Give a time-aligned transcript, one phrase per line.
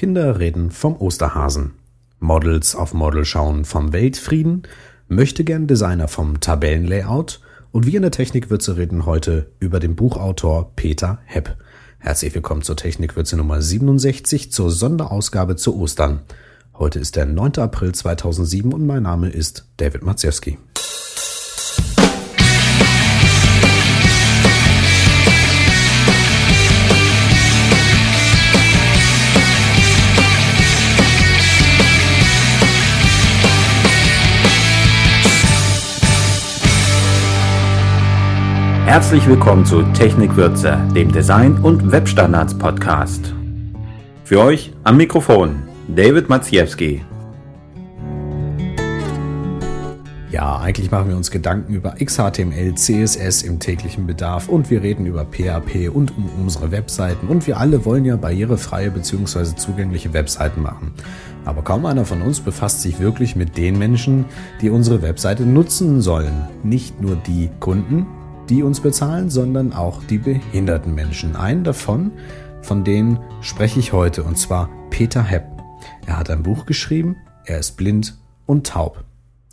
[0.00, 1.72] Kinder reden vom Osterhasen.
[2.20, 4.62] Models auf Model schauen vom Weltfrieden,
[5.08, 10.74] möchte gern Designer vom Tabellenlayout und wir in der Technikwürze reden heute über den Buchautor
[10.74, 11.54] Peter Hepp.
[11.98, 16.20] Herzlich willkommen zur Technikwürze Nummer 67 zur Sonderausgabe zu Ostern.
[16.72, 17.58] Heute ist der 9.
[17.58, 20.56] April 2007 und mein Name ist David Maciewski.
[38.90, 43.32] Herzlich willkommen zu Technikwürze, dem Design- und Webstandards-Podcast.
[44.24, 47.00] Für euch am Mikrofon David Maciejewski.
[50.32, 55.06] Ja, eigentlich machen wir uns Gedanken über XHTML, CSS im täglichen Bedarf und wir reden
[55.06, 59.54] über PHP und um unsere Webseiten und wir alle wollen ja barrierefreie bzw.
[59.54, 60.94] zugängliche Webseiten machen.
[61.44, 64.24] Aber kaum einer von uns befasst sich wirklich mit den Menschen,
[64.60, 66.48] die unsere Webseite nutzen sollen.
[66.64, 68.08] Nicht nur die Kunden,
[68.50, 71.36] die uns bezahlen, sondern auch die behinderten Menschen.
[71.36, 72.10] Einen davon,
[72.62, 75.44] von denen spreche ich heute, und zwar Peter Hepp.
[76.06, 79.04] Er hat ein Buch geschrieben, er ist blind und taub.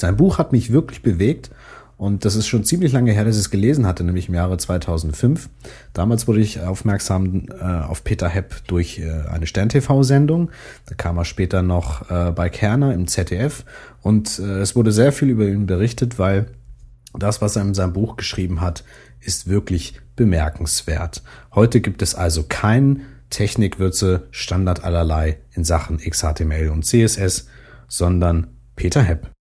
[0.00, 1.50] Sein Buch hat mich wirklich bewegt
[1.98, 4.56] und das ist schon ziemlich lange her, dass ich es gelesen hatte, nämlich im Jahre
[4.56, 5.48] 2005.
[5.92, 10.50] Damals wurde ich aufmerksam äh, auf Peter Hepp durch äh, eine Stern-TV-Sendung.
[10.86, 13.64] Da kam er später noch äh, bei Kerner im ZDF
[14.02, 16.46] und äh, es wurde sehr viel über ihn berichtet, weil
[17.18, 18.84] das, was er in seinem Buch geschrieben hat,
[19.20, 21.22] ist wirklich bemerkenswert.
[21.54, 27.48] Heute gibt es also kein Technikwürze Standard allerlei in Sachen XHTML und CSS,
[27.88, 29.35] sondern Peter Hepp.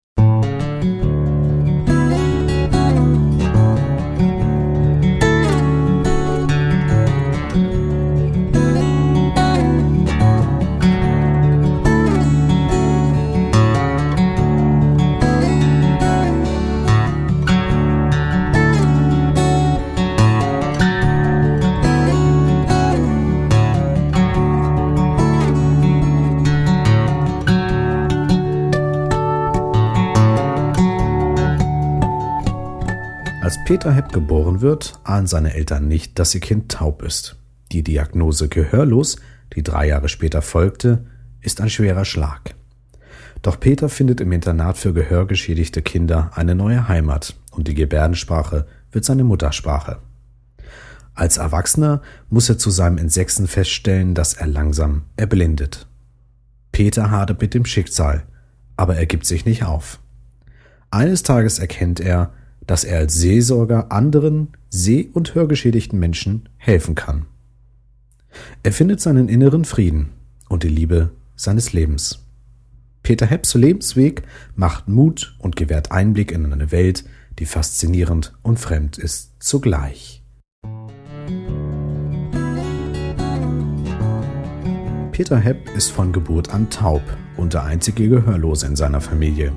[33.65, 37.35] Peter Hepp geboren wird, ahnen seine Eltern nicht, dass ihr Kind taub ist.
[37.71, 39.15] Die Diagnose gehörlos,
[39.55, 41.07] die drei Jahre später folgte,
[41.41, 42.53] ist ein schwerer Schlag.
[43.41, 49.03] Doch Peter findet im Internat für gehörgeschädigte Kinder eine neue Heimat und die Gebärdensprache wird
[49.03, 49.97] seine Muttersprache.
[51.15, 55.87] Als Erwachsener muss er zu seinem Entsetzen feststellen, dass er langsam erblindet.
[56.71, 58.27] Peter hadert mit dem Schicksal,
[58.77, 59.99] aber er gibt sich nicht auf.
[60.91, 62.31] Eines Tages erkennt er,
[62.67, 67.25] dass er als Seelsorger anderen seh- und hörgeschädigten Menschen helfen kann.
[68.63, 70.09] Er findet seinen inneren Frieden
[70.49, 72.25] und die Liebe seines Lebens.
[73.03, 74.23] Peter Hepps Lebensweg
[74.55, 77.05] macht Mut und gewährt Einblick in eine Welt,
[77.37, 80.23] die faszinierend und fremd ist zugleich.
[85.11, 87.03] Peter Hepp ist von Geburt an taub
[87.37, 89.53] und der einzige Gehörlose in seiner Familie.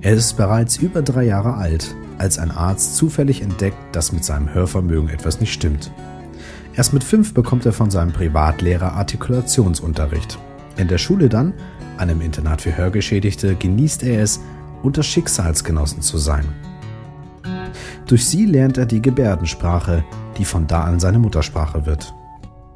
[0.00, 4.52] Er ist bereits über drei Jahre alt, als ein Arzt zufällig entdeckt, dass mit seinem
[4.52, 5.90] Hörvermögen etwas nicht stimmt.
[6.74, 10.38] Erst mit fünf bekommt er von seinem Privatlehrer Artikulationsunterricht.
[10.76, 11.54] In der Schule dann,
[11.96, 14.40] einem Internat für Hörgeschädigte, genießt er es,
[14.82, 16.44] unter Schicksalsgenossen zu sein.
[18.06, 20.04] Durch sie lernt er die Gebärdensprache,
[20.38, 22.14] die von da an seine Muttersprache wird.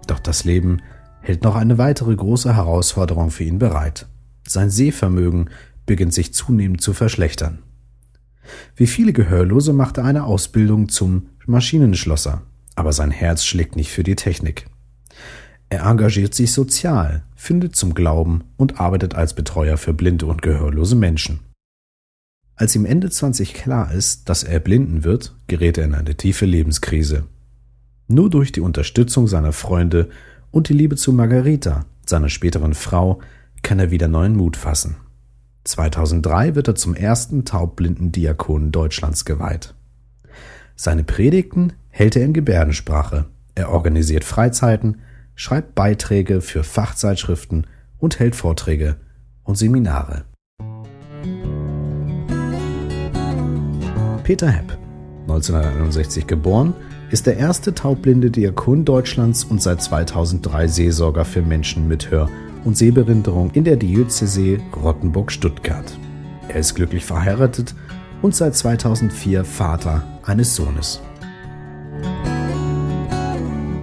[0.06, 0.80] Doch das Leben
[1.20, 4.08] hält noch eine weitere große Herausforderung für ihn bereit.
[4.46, 5.50] Sein Sehvermögen
[5.86, 7.58] beginnt sich zunehmend zu verschlechtern.
[8.76, 12.42] Wie viele Gehörlose macht er eine Ausbildung zum Maschinenschlosser,
[12.74, 14.66] aber sein Herz schlägt nicht für die Technik.
[15.68, 20.96] Er engagiert sich sozial, findet zum Glauben und arbeitet als Betreuer für blinde und gehörlose
[20.96, 21.40] Menschen.
[22.56, 26.44] Als ihm Ende 20 klar ist, dass er blinden wird, gerät er in eine tiefe
[26.44, 27.24] Lebenskrise.
[28.08, 30.10] Nur durch die Unterstützung seiner Freunde
[30.50, 33.20] und die Liebe zu Margarita, seiner späteren Frau,
[33.62, 34.96] kann er wieder neuen Mut fassen.
[35.64, 39.74] 2003 wird er zum ersten taubblinden Diakon Deutschlands geweiht.
[40.74, 43.26] Seine Predigten hält er in Gebärdensprache.
[43.54, 45.00] Er organisiert Freizeiten,
[45.34, 47.66] schreibt Beiträge für Fachzeitschriften
[47.98, 48.96] und hält Vorträge
[49.44, 50.24] und Seminare.
[54.24, 54.78] Peter Hepp,
[55.22, 56.72] 1961 geboren,
[57.10, 62.30] ist der erste taubblinde Diakon Deutschlands und seit 2003 Seelsorger für Menschen mit Hör-
[62.64, 65.98] und Sehbehinderung in der Diözese Rottenburg-Stuttgart.
[66.48, 67.74] Er ist glücklich verheiratet
[68.22, 71.00] und seit 2004 Vater eines Sohnes.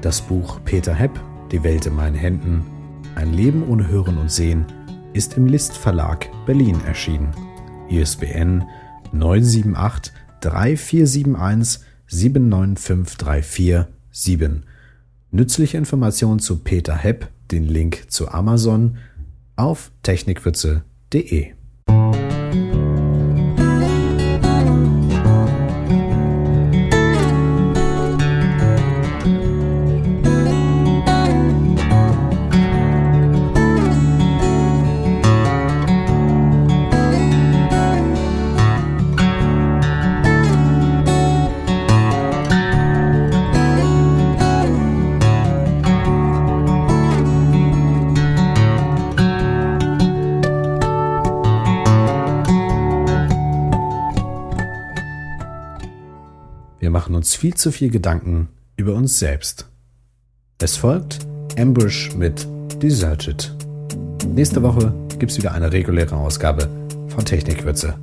[0.01, 1.19] Das Buch Peter Hepp,
[1.51, 2.63] Die Welt in meinen Händen,
[3.15, 4.65] Ein Leben ohne Hören und Sehen
[5.13, 7.31] ist im List Verlag Berlin erschienen.
[7.89, 8.63] ISBN
[9.11, 14.63] 978 3471 795347.
[15.31, 18.97] Nützliche Informationen zu Peter Hepp, den Link zu Amazon
[19.55, 21.56] auf technikwürze.de.
[56.87, 58.47] Wir machen uns viel zu viel Gedanken
[58.77, 59.67] über uns selbst.
[60.57, 61.19] Es folgt
[61.59, 62.47] Ambush mit
[62.81, 63.53] Deserted.
[64.33, 66.69] Nächste Woche gibt es wieder eine reguläre Ausgabe
[67.09, 67.99] von Technikwürze.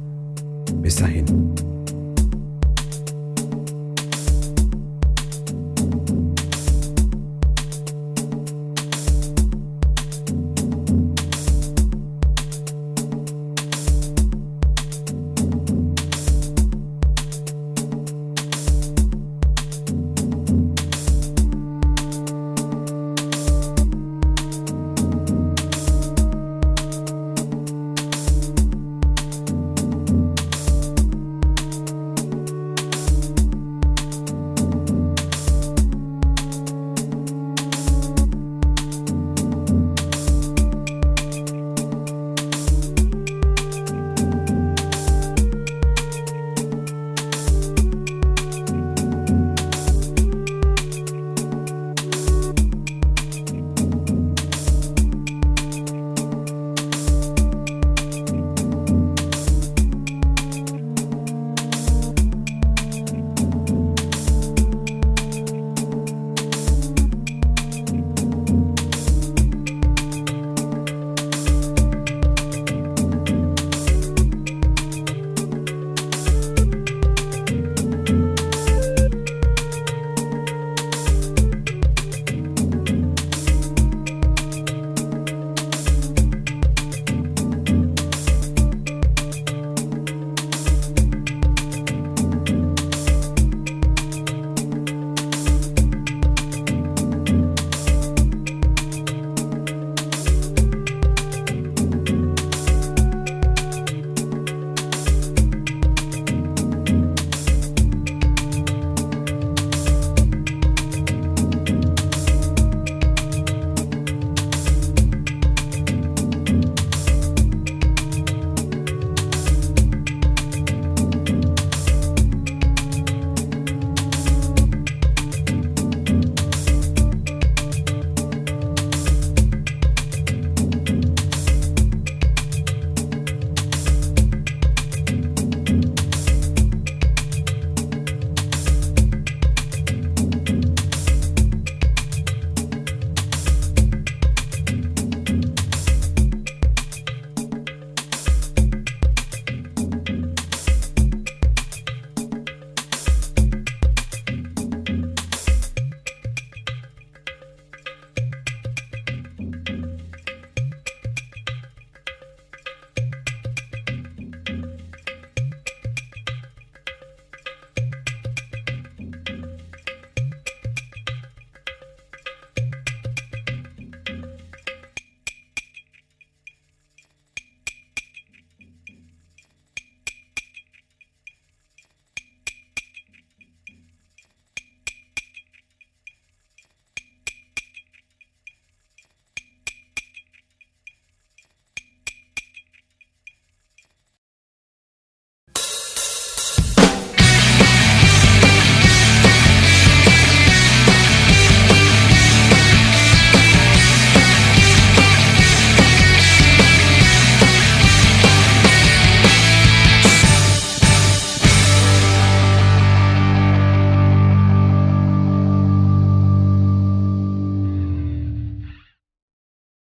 [0.82, 1.54] Bis dahin.